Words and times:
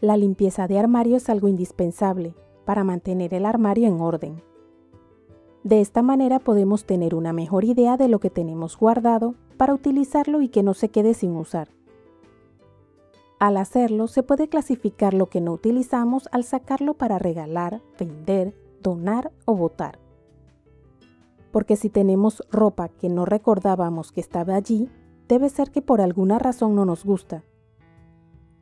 La 0.00 0.16
limpieza 0.16 0.66
de 0.66 0.78
armario 0.78 1.18
es 1.18 1.28
algo 1.28 1.46
indispensable 1.46 2.34
para 2.64 2.84
mantener 2.84 3.34
el 3.34 3.44
armario 3.44 3.86
en 3.86 4.00
orden. 4.00 4.42
De 5.62 5.82
esta 5.82 6.00
manera 6.00 6.38
podemos 6.38 6.86
tener 6.86 7.14
una 7.14 7.34
mejor 7.34 7.64
idea 7.64 7.98
de 7.98 8.08
lo 8.08 8.18
que 8.18 8.30
tenemos 8.30 8.78
guardado 8.78 9.34
para 9.58 9.74
utilizarlo 9.74 10.40
y 10.40 10.48
que 10.48 10.62
no 10.62 10.72
se 10.72 10.88
quede 10.88 11.12
sin 11.12 11.36
usar. 11.36 11.68
Al 13.38 13.58
hacerlo, 13.58 14.06
se 14.06 14.22
puede 14.22 14.48
clasificar 14.48 15.12
lo 15.12 15.26
que 15.26 15.42
no 15.42 15.52
utilizamos 15.52 16.30
al 16.32 16.44
sacarlo 16.44 16.94
para 16.94 17.18
regalar, 17.18 17.82
vender, 17.98 18.54
donar 18.82 19.32
o 19.44 19.54
botar. 19.54 19.98
Porque 21.52 21.76
si 21.76 21.90
tenemos 21.90 22.42
ropa 22.50 22.88
que 22.88 23.10
no 23.10 23.26
recordábamos 23.26 24.12
que 24.12 24.20
estaba 24.22 24.54
allí, 24.54 24.88
debe 25.28 25.50
ser 25.50 25.70
que 25.70 25.82
por 25.82 26.00
alguna 26.00 26.38
razón 26.38 26.74
no 26.74 26.86
nos 26.86 27.04
gusta 27.04 27.44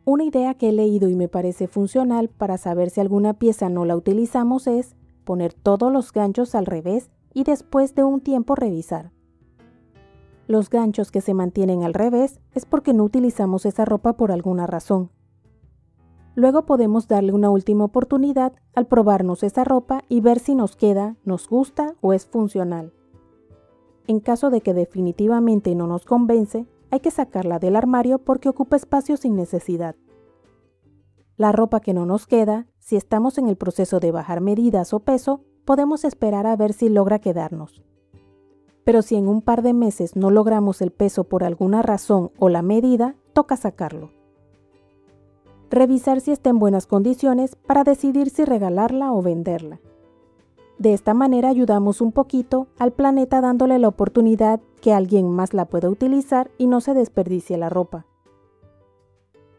una 0.09 0.25
idea 0.25 0.55
que 0.55 0.71
he 0.71 0.73
leído 0.73 1.11
y 1.11 1.17
me 1.17 1.29
parece 1.29 1.69
funcional 1.69 2.30
para 2.30 2.57
saber 2.57 2.89
si 2.89 2.98
alguna 2.98 3.35
pieza 3.35 3.69
no 3.69 3.85
la 3.85 3.95
utilizamos 3.95 4.67
es 4.67 4.97
poner 5.25 5.53
todos 5.53 5.93
los 5.93 6.12
ganchos 6.12 6.55
al 6.55 6.65
revés 6.65 7.11
y 7.34 7.45
después 7.45 7.95
de 7.95 8.05
un 8.05 8.23
tiempo 8.23 8.55
revisar. 8.55 9.12
Los 10.47 10.71
ganchos 10.71 11.11
que 11.11 11.21
se 11.21 11.34
mantienen 11.34 11.83
al 11.83 11.93
revés 11.93 12.41
es 12.55 12.65
porque 12.65 12.95
no 12.95 13.05
utilizamos 13.05 13.67
esa 13.67 13.84
ropa 13.84 14.15
por 14.15 14.33
alguna 14.33 14.67
razón. 14.67 15.11
Luego 16.34 16.65
podemos 16.65 17.06
darle 17.06 17.34
una 17.34 17.51
última 17.51 17.84
oportunidad 17.84 18.55
al 18.75 18.87
probarnos 18.87 19.43
esa 19.43 19.62
ropa 19.62 20.05
y 20.09 20.23
ver 20.23 20.39
si 20.39 20.55
nos 20.55 20.75
queda, 20.75 21.17
nos 21.25 21.51
gusta 21.51 21.97
o 22.01 22.15
es 22.15 22.25
funcional. 22.25 22.95
En 24.06 24.20
caso 24.20 24.48
de 24.48 24.62
que 24.62 24.73
definitivamente 24.73 25.75
no 25.75 25.86
nos 25.86 26.06
convence, 26.06 26.67
hay 26.91 27.00
que 27.00 27.11
sacarla 27.11 27.58
del 27.58 27.77
armario 27.77 28.19
porque 28.19 28.48
ocupa 28.48 28.77
espacio 28.77 29.17
sin 29.17 29.36
necesidad. 29.36 29.97
La 31.36 31.53
ropa 31.53 31.80
que 31.80 31.95
no 31.95 32.06
nos 32.06 32.27
queda, 32.27 32.67
si 32.78 32.97
estamos 32.97 33.39
en 33.39 33.48
el 33.48 33.56
proceso 33.56 34.00
de 34.00 34.11
bajar 34.11 34.41
medidas 34.41 34.92
o 34.92 35.00
peso, 35.00 35.45
podemos 35.64 36.05
esperar 36.05 36.47
a 36.47 36.56
ver 36.56 36.72
si 36.72 36.89
logra 36.89 37.19
quedarnos. 37.19 37.83
Pero 38.84 39.03
si 39.03 39.17
en 39.17 39.28
un 39.28 39.42
par 39.42 39.62
de 39.62 39.75
meses 39.75 40.17
no 40.17 40.30
logramos 40.30 40.80
el 40.80 40.91
peso 40.91 41.25
por 41.25 41.45
alguna 41.45 41.83
razón 41.83 42.30
o 42.39 42.48
la 42.48 42.62
medida, 42.62 43.14
toca 43.34 43.56
sacarlo. 43.56 44.11
Revisar 45.70 46.23
si 46.23 46.33
está 46.33 46.48
en 46.48 46.58
buenas 46.58 46.86
condiciones 46.86 47.55
para 47.55 47.84
decidir 47.84 48.30
si 48.30 48.47
regalarla 48.47 49.12
o 49.12 49.20
venderla. 49.20 49.80
De 50.79 50.93
esta 50.95 51.12
manera 51.12 51.48
ayudamos 51.48 52.01
un 52.01 52.12
poquito 52.12 52.69
al 52.79 52.93
planeta 52.93 53.41
dándole 53.41 53.81
la 53.81 53.89
oportunidad 53.89 54.61
que 54.81 54.93
alguien 54.93 55.29
más 55.29 55.53
la 55.53 55.65
pueda 55.65 55.91
utilizar 55.91 56.53
y 56.57 56.69
no 56.69 56.81
se 56.81 56.95
desperdicie 56.95 57.59
la 57.59 57.69
ropa. 57.69 58.07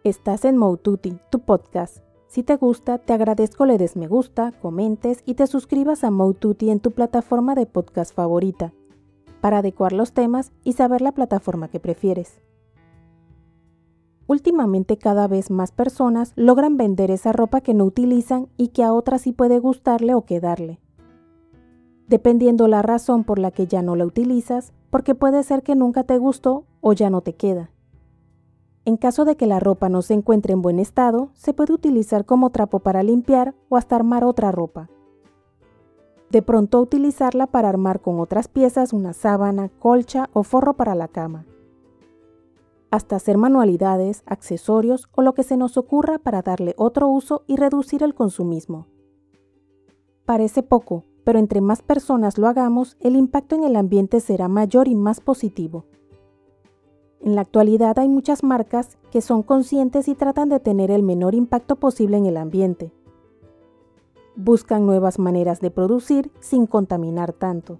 Estás 0.05 0.45
en 0.45 0.55
Moututi, 0.55 1.17
tu 1.29 1.41
podcast. 1.41 1.97
Si 2.27 2.41
te 2.41 2.55
gusta, 2.55 2.99
te 2.99 3.11
agradezco 3.11 3.65
le 3.65 3.77
des 3.77 3.97
me 3.97 4.07
gusta, 4.07 4.53
comentes 4.61 5.21
y 5.25 5.33
te 5.33 5.45
suscribas 5.45 6.05
a 6.05 6.11
Moututi 6.11 6.69
en 6.69 6.79
tu 6.79 6.91
plataforma 6.91 7.53
de 7.53 7.65
podcast 7.65 8.15
favorita, 8.15 8.71
para 9.41 9.57
adecuar 9.57 9.91
los 9.91 10.13
temas 10.13 10.53
y 10.63 10.73
saber 10.73 11.01
la 11.01 11.11
plataforma 11.11 11.67
que 11.67 11.81
prefieres. 11.81 12.39
Últimamente 14.25 14.97
cada 14.97 15.27
vez 15.27 15.51
más 15.51 15.73
personas 15.73 16.31
logran 16.37 16.77
vender 16.77 17.11
esa 17.11 17.33
ropa 17.33 17.59
que 17.59 17.73
no 17.73 17.83
utilizan 17.83 18.47
y 18.55 18.69
que 18.69 18.83
a 18.83 18.93
otras 18.93 19.23
sí 19.23 19.33
puede 19.33 19.59
gustarle 19.59 20.13
o 20.13 20.21
quedarle 20.21 20.79
dependiendo 22.09 22.67
la 22.67 22.81
razón 22.81 23.23
por 23.23 23.37
la 23.37 23.51
que 23.51 23.67
ya 23.67 23.81
no 23.81 23.95
la 23.95 24.05
utilizas, 24.05 24.73
porque 24.89 25.13
puede 25.13 25.43
ser 25.43 25.61
que 25.61 25.75
nunca 25.75 26.03
te 26.03 26.17
gustó 26.17 26.65
o 26.81 26.93
ya 26.93 27.09
no 27.09 27.21
te 27.21 27.33
queda. 27.33 27.69
En 28.83 28.97
caso 28.97 29.23
de 29.25 29.37
que 29.37 29.45
la 29.45 29.59
ropa 29.59 29.87
no 29.89 30.01
se 30.01 30.15
encuentre 30.15 30.53
en 30.53 30.63
buen 30.63 30.79
estado, 30.79 31.29
se 31.33 31.53
puede 31.53 31.73
utilizar 31.73 32.25
como 32.25 32.49
trapo 32.49 32.79
para 32.79 33.03
limpiar 33.03 33.53
o 33.69 33.77
hasta 33.77 33.95
armar 33.95 34.23
otra 34.23 34.51
ropa. 34.51 34.89
De 36.31 36.41
pronto 36.41 36.81
utilizarla 36.81 37.45
para 37.45 37.69
armar 37.69 38.01
con 38.01 38.19
otras 38.19 38.47
piezas 38.47 38.91
una 38.91 39.13
sábana, 39.13 39.69
colcha 39.79 40.29
o 40.33 40.41
forro 40.41 40.73
para 40.73 40.95
la 40.95 41.07
cama. 41.07 41.45
Hasta 42.89 43.17
hacer 43.17 43.37
manualidades, 43.37 44.23
accesorios 44.25 45.09
o 45.13 45.21
lo 45.21 45.33
que 45.33 45.43
se 45.43 45.57
nos 45.57 45.77
ocurra 45.77 46.17
para 46.17 46.41
darle 46.41 46.73
otro 46.77 47.07
uso 47.07 47.43
y 47.45 47.55
reducir 47.55 48.01
el 48.01 48.15
consumismo. 48.15 48.87
Parece 50.25 50.63
poco, 50.63 51.03
pero 51.23 51.39
entre 51.39 51.61
más 51.61 51.81
personas 51.81 52.37
lo 52.37 52.47
hagamos, 52.47 52.97
el 52.99 53.15
impacto 53.15 53.55
en 53.55 53.63
el 53.63 53.75
ambiente 53.75 54.19
será 54.19 54.47
mayor 54.47 54.87
y 54.87 54.95
más 54.95 55.19
positivo. 55.19 55.85
En 57.21 57.35
la 57.35 57.41
actualidad 57.41 57.99
hay 57.99 58.07
muchas 58.07 58.43
marcas 58.43 58.97
que 59.11 59.21
son 59.21 59.43
conscientes 59.43 60.07
y 60.07 60.15
tratan 60.15 60.49
de 60.49 60.59
tener 60.59 60.89
el 60.89 61.03
menor 61.03 61.35
impacto 61.35 61.75
posible 61.75 62.17
en 62.17 62.25
el 62.25 62.37
ambiente. 62.37 62.93
Buscan 64.35 64.85
nuevas 64.85 65.19
maneras 65.19 65.59
de 65.59 65.69
producir 65.69 66.31
sin 66.39 66.65
contaminar 66.65 67.33
tanto. 67.33 67.77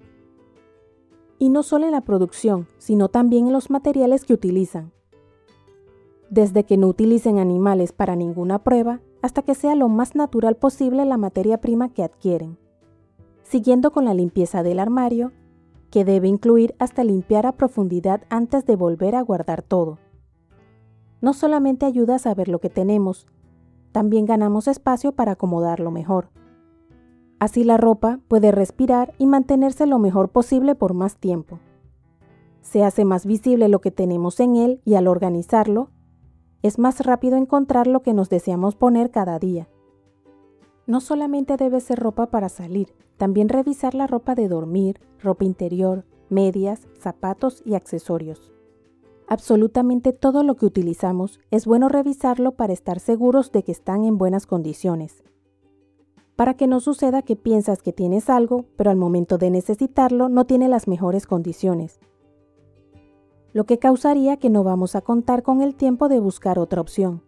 Y 1.37 1.49
no 1.49 1.63
solo 1.63 1.85
en 1.85 1.93
la 1.93 2.01
producción, 2.01 2.67
sino 2.79 3.07
también 3.07 3.47
en 3.47 3.53
los 3.53 3.69
materiales 3.69 4.25
que 4.25 4.33
utilizan. 4.33 4.91
Desde 6.29 6.65
que 6.65 6.75
no 6.75 6.87
utilicen 6.87 7.39
animales 7.39 7.93
para 7.93 8.17
ninguna 8.17 8.59
prueba 8.59 8.99
hasta 9.21 9.41
que 9.41 9.55
sea 9.55 9.75
lo 9.75 9.87
más 9.87 10.15
natural 10.15 10.57
posible 10.57 11.05
la 11.05 11.17
materia 11.17 11.61
prima 11.61 11.93
que 11.93 12.03
adquieren 12.03 12.57
siguiendo 13.49 13.89
con 13.89 14.05
la 14.05 14.13
limpieza 14.13 14.61
del 14.61 14.77
armario, 14.77 15.31
que 15.89 16.05
debe 16.05 16.27
incluir 16.27 16.75
hasta 16.77 17.03
limpiar 17.03 17.47
a 17.47 17.53
profundidad 17.53 18.21
antes 18.29 18.63
de 18.67 18.75
volver 18.75 19.15
a 19.15 19.23
guardar 19.23 19.63
todo. 19.63 19.97
No 21.19 21.33
solamente 21.33 21.87
ayuda 21.87 22.15
a 22.15 22.19
saber 22.19 22.47
lo 22.47 22.59
que 22.59 22.69
tenemos, 22.69 23.25
también 23.91 24.25
ganamos 24.25 24.67
espacio 24.67 25.13
para 25.13 25.31
acomodarlo 25.31 25.89
mejor. 25.89 26.29
Así 27.39 27.63
la 27.63 27.77
ropa 27.77 28.19
puede 28.27 28.51
respirar 28.51 29.13
y 29.17 29.25
mantenerse 29.25 29.87
lo 29.87 29.97
mejor 29.97 30.29
posible 30.29 30.75
por 30.75 30.93
más 30.93 31.17
tiempo. 31.17 31.59
Se 32.61 32.83
hace 32.83 33.03
más 33.03 33.25
visible 33.25 33.67
lo 33.67 33.81
que 33.81 33.89
tenemos 33.89 34.39
en 34.39 34.57
él 34.57 34.79
y 34.85 34.93
al 34.93 35.07
organizarlo, 35.07 35.89
es 36.61 36.77
más 36.77 36.99
rápido 36.99 37.35
encontrar 37.35 37.87
lo 37.87 38.03
que 38.03 38.13
nos 38.13 38.29
deseamos 38.29 38.75
poner 38.75 39.09
cada 39.09 39.39
día. 39.39 39.67
No 40.85 41.01
solamente 41.01 41.57
debe 41.57 41.79
ser 41.79 41.97
ropa 41.97 42.27
para 42.27 42.49
salir, 42.49 42.93
también 43.19 43.49
revisar 43.49 43.95
la 43.95 44.07
ropa 44.07 44.33
de 44.33 44.47
dormir, 44.47 45.01
ropa 45.21 45.43
interior, 45.43 46.05
medias, 46.29 46.87
zapatos 46.97 47.61
y 47.65 47.75
accesorios. 47.75 48.53
Absolutamente 49.27 50.13
todo 50.13 50.41
lo 50.41 50.55
que 50.55 50.65
utilizamos 50.65 51.41
es 51.51 51.65
bueno 51.65 51.89
revisarlo 51.89 52.53
para 52.53 52.71
estar 52.71 53.01
seguros 53.01 53.51
de 53.51 53.63
que 53.63 53.73
están 53.73 54.05
en 54.05 54.17
buenas 54.17 54.47
condiciones. 54.47 55.21
Para 56.37 56.53
que 56.53 56.65
no 56.65 56.79
suceda 56.79 57.21
que 57.21 57.35
piensas 57.35 57.81
que 57.81 57.91
tienes 57.91 58.29
algo, 58.29 58.65
pero 58.77 58.89
al 58.89 58.95
momento 58.95 59.37
de 59.37 59.49
necesitarlo 59.49 60.29
no 60.29 60.45
tiene 60.45 60.69
las 60.69 60.87
mejores 60.87 61.27
condiciones. 61.27 61.99
Lo 63.51 63.65
que 63.65 63.79
causaría 63.79 64.37
que 64.37 64.49
no 64.49 64.63
vamos 64.63 64.95
a 64.95 65.01
contar 65.01 65.43
con 65.43 65.61
el 65.61 65.75
tiempo 65.75 66.07
de 66.07 66.21
buscar 66.21 66.57
otra 66.57 66.79
opción. 66.79 67.21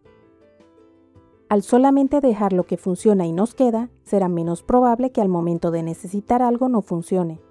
Al 1.51 1.63
solamente 1.63 2.21
dejar 2.21 2.53
lo 2.53 2.63
que 2.63 2.77
funciona 2.77 3.25
y 3.25 3.33
nos 3.33 3.53
queda, 3.53 3.89
será 4.03 4.29
menos 4.29 4.63
probable 4.63 5.11
que 5.11 5.19
al 5.19 5.27
momento 5.27 5.69
de 5.69 5.83
necesitar 5.83 6.41
algo 6.41 6.69
no 6.69 6.81
funcione. 6.81 7.41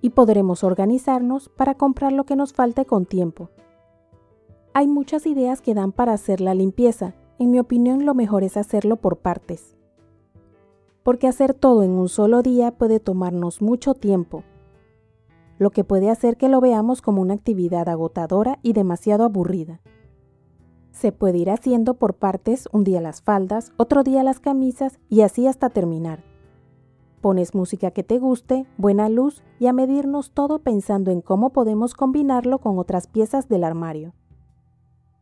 Y 0.00 0.10
podremos 0.10 0.62
organizarnos 0.62 1.48
para 1.48 1.74
comprar 1.74 2.12
lo 2.12 2.22
que 2.22 2.36
nos 2.36 2.52
falte 2.52 2.84
con 2.84 3.04
tiempo. 3.04 3.50
Hay 4.74 4.86
muchas 4.86 5.26
ideas 5.26 5.60
que 5.60 5.74
dan 5.74 5.90
para 5.90 6.12
hacer 6.12 6.40
la 6.40 6.54
limpieza. 6.54 7.16
En 7.40 7.50
mi 7.50 7.58
opinión 7.58 8.06
lo 8.06 8.14
mejor 8.14 8.44
es 8.44 8.56
hacerlo 8.56 8.94
por 8.94 9.16
partes. 9.16 9.76
Porque 11.02 11.26
hacer 11.26 11.54
todo 11.54 11.82
en 11.82 11.90
un 11.90 12.08
solo 12.08 12.42
día 12.42 12.70
puede 12.70 13.00
tomarnos 13.00 13.60
mucho 13.60 13.94
tiempo, 13.94 14.44
lo 15.58 15.70
que 15.70 15.82
puede 15.82 16.10
hacer 16.10 16.36
que 16.36 16.48
lo 16.48 16.60
veamos 16.60 17.02
como 17.02 17.22
una 17.22 17.34
actividad 17.34 17.88
agotadora 17.88 18.60
y 18.62 18.72
demasiado 18.72 19.24
aburrida. 19.24 19.80
Se 20.92 21.12
puede 21.12 21.38
ir 21.38 21.50
haciendo 21.50 21.94
por 21.94 22.14
partes 22.14 22.68
un 22.72 22.84
día 22.84 23.00
las 23.00 23.22
faldas, 23.22 23.72
otro 23.76 24.02
día 24.02 24.22
las 24.22 24.40
camisas 24.40 24.98
y 25.08 25.20
así 25.20 25.46
hasta 25.46 25.70
terminar. 25.70 26.24
Pones 27.20 27.54
música 27.54 27.90
que 27.90 28.04
te 28.04 28.18
guste, 28.18 28.66
buena 28.76 29.08
luz 29.08 29.42
y 29.58 29.66
a 29.66 29.72
medirnos 29.72 30.30
todo 30.30 30.60
pensando 30.60 31.10
en 31.10 31.20
cómo 31.20 31.50
podemos 31.50 31.94
combinarlo 31.94 32.58
con 32.58 32.78
otras 32.78 33.06
piezas 33.06 33.48
del 33.48 33.64
armario. 33.64 34.12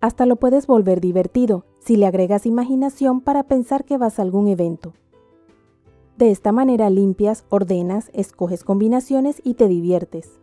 Hasta 0.00 0.26
lo 0.26 0.36
puedes 0.36 0.66
volver 0.66 1.00
divertido 1.00 1.64
si 1.78 1.96
le 1.96 2.06
agregas 2.06 2.44
imaginación 2.44 3.20
para 3.20 3.44
pensar 3.44 3.84
que 3.84 3.96
vas 3.96 4.19
a 4.19 4.22
algún 4.22 4.48
evento. 4.48 4.92
De 6.19 6.30
esta 6.30 6.52
manera 6.52 6.90
limpias, 6.90 7.44
ordenas, 7.48 8.10
escoges 8.12 8.64
combinaciones 8.64 9.40
y 9.44 9.54
te 9.54 9.69
diviertes. 9.69 10.35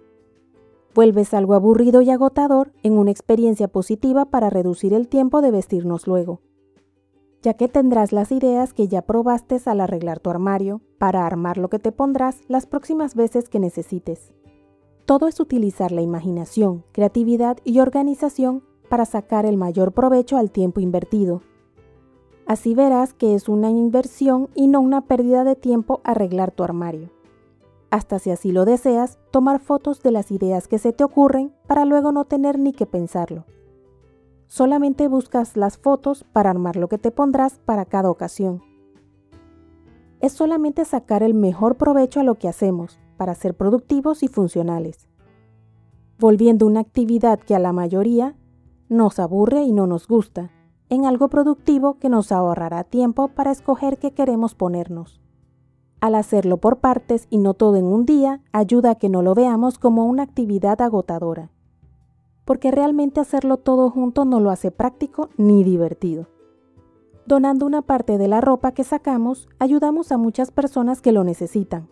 Vuelves 0.96 1.34
algo 1.34 1.56
aburrido 1.56 2.02
y 2.02 2.12
agotador 2.12 2.72
en 2.84 3.00
una 3.00 3.10
experiencia 3.10 3.68
positiva 3.68 4.26
para 4.26 4.52
reducir 4.52 4.94
el 4.94 5.08
tiempo 5.08 5.42
de 5.42 5.50
vestirnos 5.50 6.06
luego, 6.06 6.42
ya 7.42 7.56
que 7.56 7.68
tendrás 7.68 8.12
las 8.12 8.32
ideas 8.32 8.74
que 8.74 8.88
ya 8.88 9.02
probaste 9.02 9.58
al 9.66 9.82
arreglar 9.82 10.20
tu 10.20 10.30
armario 10.30 10.82
para 11.00 11.26
armar 11.26 11.58
lo 11.58 11.70
que 11.70 11.80
te 11.80 11.92
pondrás 11.92 12.42
las 12.48 12.68
próximas 12.68 13.16
veces 13.16 13.50
que 13.50 13.60
necesites. 13.60 14.34
Todo 15.06 15.28
es 15.28 15.40
utilizar 15.40 15.92
la 15.92 16.02
imaginación, 16.02 16.84
creatividad 16.92 17.58
y 17.64 17.80
organización 17.80 18.64
para 18.88 19.06
sacar 19.06 19.48
el 19.48 19.58
mayor 19.58 19.94
provecho 19.94 20.38
al 20.38 20.52
tiempo 20.52 20.80
invertido. 20.80 21.42
Así 22.46 22.76
verás 22.76 23.14
que 23.14 23.34
es 23.34 23.50
una 23.50 23.72
inversión 23.72 24.50
y 24.54 24.68
no 24.68 24.80
una 24.80 25.02
pérdida 25.02 25.44
de 25.44 25.56
tiempo 25.56 26.02
arreglar 26.04 26.52
tu 26.52 26.64
armario. 26.64 27.10
Hasta 27.94 28.18
si 28.18 28.32
así 28.32 28.52
lo 28.52 28.66
deseas, 28.66 29.20
tomar 29.30 29.60
fotos 29.60 30.02
de 30.02 30.10
las 30.10 30.32
ideas 30.32 30.68
que 30.68 30.80
se 30.80 30.94
te 30.94 31.04
ocurren 31.04 31.54
para 31.68 31.86
luego 31.86 32.12
no 32.12 32.26
tener 32.26 32.58
ni 32.58 32.72
que 32.72 32.88
pensarlo. 32.88 33.46
Solamente 34.48 35.08
buscas 35.08 35.56
las 35.56 35.78
fotos 35.78 36.26
para 36.34 36.50
armar 36.50 36.76
lo 36.76 36.88
que 36.88 36.98
te 36.98 37.12
pondrás 37.12 37.60
para 37.60 37.86
cada 37.86 38.10
ocasión. 38.10 38.64
Es 40.22 40.32
solamente 40.32 40.86
sacar 40.86 41.22
el 41.22 41.36
mejor 41.36 41.76
provecho 41.76 42.20
a 42.20 42.24
lo 42.24 42.34
que 42.34 42.48
hacemos 42.48 43.00
para 43.16 43.36
ser 43.36 43.56
productivos 43.56 44.24
y 44.24 44.28
funcionales, 44.28 45.08
volviendo 46.18 46.66
una 46.66 46.80
actividad 46.80 47.40
que 47.42 47.54
a 47.54 47.60
la 47.60 47.74
mayoría 47.74 48.36
nos 48.90 49.20
aburre 49.20 49.62
y 49.62 49.72
no 49.72 49.86
nos 49.86 50.08
gusta, 50.08 50.50
en 50.90 51.06
algo 51.06 51.30
productivo 51.30 52.00
que 52.00 52.10
nos 52.10 52.32
ahorrará 52.32 52.86
tiempo 52.86 53.28
para 53.28 53.52
escoger 53.52 54.00
qué 54.00 54.16
queremos 54.16 54.56
ponernos. 54.56 55.23
Al 56.04 56.16
hacerlo 56.16 56.58
por 56.58 56.80
partes 56.80 57.28
y 57.30 57.38
no 57.38 57.54
todo 57.54 57.78
en 57.78 57.86
un 57.86 58.06
día, 58.06 58.42
ayuda 58.52 58.92
a 58.92 58.96
que 58.96 59.08
no 59.08 59.22
lo 59.22 59.34
veamos 59.36 59.80
como 59.80 60.06
una 60.06 60.24
actividad 60.24 60.82
agotadora 60.82 61.54
porque 62.46 62.72
realmente 62.72 63.20
hacerlo 63.20 63.58
todo 63.58 63.90
junto 63.90 64.26
no 64.26 64.40
lo 64.40 64.50
hace 64.50 64.72
práctico 64.72 65.30
ni 65.38 65.64
divertido. 65.64 66.28
Donando 67.26 67.66
una 67.66 67.82
parte 67.82 68.18
de 68.18 68.28
la 68.28 68.42
ropa 68.42 68.74
que 68.74 68.84
sacamos, 68.84 69.48
ayudamos 69.60 70.12
a 70.12 70.18
muchas 70.18 70.52
personas 70.52 71.02
que 71.02 71.14
lo 71.14 71.24
necesitan. 71.24 71.88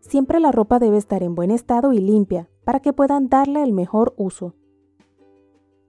Siempre 0.00 0.38
la 0.38 0.52
ropa 0.52 0.78
debe 0.78 0.96
estar 0.96 1.22
en 1.22 1.34
buen 1.34 1.50
estado 1.50 1.92
y 1.92 1.98
limpia 1.98 2.48
para 2.64 2.80
que 2.80 2.92
puedan 2.92 3.28
darle 3.28 3.62
el 3.62 3.72
mejor 3.72 4.14
uso. 4.16 4.54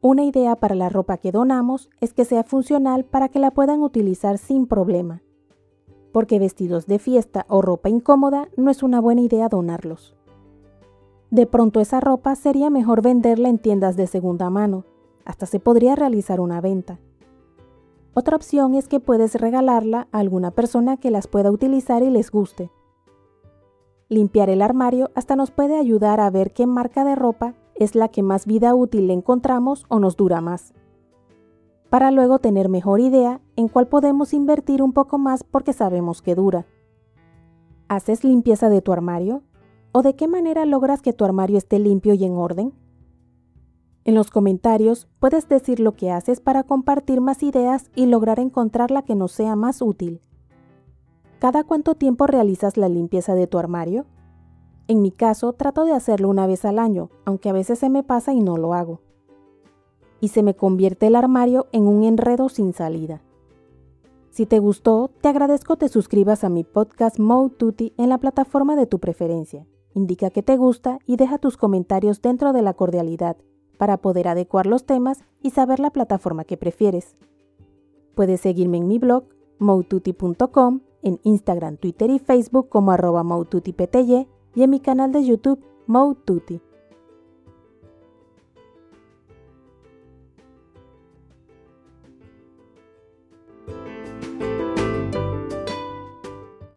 Una 0.01 0.23
idea 0.23 0.56
para 0.56 0.73
la 0.73 0.89
ropa 0.89 1.18
que 1.18 1.31
donamos 1.31 1.91
es 2.01 2.13
que 2.13 2.25
sea 2.25 2.44
funcional 2.44 3.06
para 3.06 3.29
que 3.29 3.38
la 3.38 3.51
puedan 3.51 3.83
utilizar 3.83 4.39
sin 4.39 4.65
problema, 4.65 5.21
porque 6.11 6.39
vestidos 6.39 6.87
de 6.87 6.99
fiesta 6.99 7.45
o 7.49 7.61
ropa 7.61 7.89
incómoda 7.89 8.49
no 8.57 8.71
es 8.71 8.83
una 8.83 8.99
buena 8.99 9.21
idea 9.21 9.49
donarlos. 9.49 10.15
De 11.29 11.45
pronto 11.45 11.79
esa 11.79 11.99
ropa 11.99 12.35
sería 12.35 12.69
mejor 12.69 13.01
venderla 13.01 13.49
en 13.49 13.57
tiendas 13.57 13.95
de 13.95 14.07
segunda 14.07 14.49
mano, 14.49 14.85
hasta 15.23 15.45
se 15.45 15.59
podría 15.59 15.95
realizar 15.95 16.41
una 16.41 16.59
venta. 16.59 16.99
Otra 18.13 18.35
opción 18.35 18.73
es 18.73 18.89
que 18.89 18.99
puedes 18.99 19.35
regalarla 19.35 20.09
a 20.11 20.19
alguna 20.19 20.51
persona 20.51 20.97
que 20.97 21.11
las 21.11 21.27
pueda 21.27 21.49
utilizar 21.49 22.03
y 22.03 22.09
les 22.09 22.29
guste. 22.29 22.69
Limpiar 24.09 24.49
el 24.49 24.61
armario 24.61 25.09
hasta 25.15 25.37
nos 25.37 25.51
puede 25.51 25.77
ayudar 25.77 26.19
a 26.19 26.29
ver 26.29 26.51
qué 26.51 26.67
marca 26.67 27.05
de 27.05 27.15
ropa 27.15 27.53
es 27.75 27.95
la 27.95 28.09
que 28.09 28.23
más 28.23 28.45
vida 28.45 28.75
útil 28.75 29.09
encontramos 29.09 29.85
o 29.87 30.01
nos 30.01 30.17
dura 30.17 30.41
más. 30.41 30.73
Para 31.91 32.09
luego 32.09 32.39
tener 32.39 32.69
mejor 32.69 33.01
idea 33.01 33.41
en 33.57 33.67
cuál 33.67 33.89
podemos 33.89 34.33
invertir 34.33 34.81
un 34.81 34.93
poco 34.93 35.17
más 35.17 35.43
porque 35.43 35.73
sabemos 35.73 36.21
que 36.21 36.35
dura. 36.35 36.65
¿Haces 37.89 38.23
limpieza 38.23 38.69
de 38.69 38.81
tu 38.81 38.93
armario? 38.93 39.43
¿O 39.91 40.01
de 40.01 40.15
qué 40.15 40.29
manera 40.29 40.65
logras 40.65 41.01
que 41.01 41.11
tu 41.11 41.25
armario 41.25 41.57
esté 41.57 41.79
limpio 41.79 42.13
y 42.13 42.23
en 42.23 42.38
orden? 42.38 42.73
En 44.05 44.15
los 44.15 44.31
comentarios 44.31 45.09
puedes 45.19 45.49
decir 45.49 45.81
lo 45.81 45.91
que 45.91 46.11
haces 46.11 46.39
para 46.39 46.63
compartir 46.63 47.19
más 47.19 47.43
ideas 47.43 47.91
y 47.94 48.05
lograr 48.05 48.39
encontrar 48.39 48.89
la 48.89 49.01
que 49.01 49.15
nos 49.15 49.33
sea 49.33 49.57
más 49.57 49.81
útil. 49.81 50.21
¿Cada 51.39 51.65
cuánto 51.65 51.95
tiempo 51.95 52.25
realizas 52.25 52.77
la 52.77 52.87
limpieza 52.87 53.35
de 53.35 53.47
tu 53.47 53.57
armario? 53.57 54.05
En 54.87 55.01
mi 55.01 55.11
caso, 55.11 55.51
trato 55.51 55.83
de 55.83 55.91
hacerlo 55.91 56.29
una 56.29 56.47
vez 56.47 56.63
al 56.63 56.79
año, 56.79 57.09
aunque 57.25 57.49
a 57.49 57.53
veces 57.53 57.79
se 57.79 57.89
me 57.89 58.01
pasa 58.01 58.31
y 58.31 58.39
no 58.39 58.55
lo 58.55 58.73
hago. 58.75 59.01
Y 60.21 60.29
se 60.29 60.44
me 60.44 60.56
convierte 60.56 61.07
el 61.07 61.15
armario 61.15 61.68
en 61.73 61.88
un 61.88 62.03
enredo 62.03 62.47
sin 62.47 62.73
salida. 62.73 63.21
Si 64.29 64.45
te 64.45 64.59
gustó, 64.59 65.12
te 65.19 65.27
agradezco 65.27 65.75
te 65.75 65.89
suscribas 65.89 66.45
a 66.45 66.50
mi 66.50 66.63
podcast 66.63 67.19
Mode 67.19 67.56
Tutti 67.57 67.94
en 67.97 68.07
la 68.07 68.18
plataforma 68.18 68.77
de 68.77 68.85
tu 68.85 69.00
preferencia. 69.00 69.68
Indica 69.94 70.29
que 70.29 70.41
te 70.41 70.56
gusta 70.56 71.00
y 71.06 71.18
deja 71.18 71.38
tus 71.38 71.57
comentarios 71.57 72.21
dentro 72.21 72.53
de 72.53 72.62
la 72.62 72.73
cordialidad 72.73 73.35
para 73.77 73.97
poder 73.97 74.29
adecuar 74.29 74.68
los 74.68 74.85
temas 74.85 75.25
y 75.41 75.50
saber 75.50 75.79
la 75.79 75.89
plataforma 75.89 76.45
que 76.45 76.56
prefieres. 76.56 77.18
Puedes 78.15 78.39
seguirme 78.39 78.77
en 78.77 78.88
mi 78.88 79.00
blog 79.00 79.25
moututi.com, 79.59 80.81
en 81.01 81.19
Instagram, 81.23 81.77
Twitter 81.77 82.09
y 82.09 82.19
Facebook 82.19 82.69
como 82.69 82.91
arroba 82.91 83.25
y 84.56 84.63
en 84.63 84.69
mi 84.69 84.79
canal 84.79 85.12
de 85.12 85.25
YouTube 85.25 85.59
Moututi. 85.88 86.62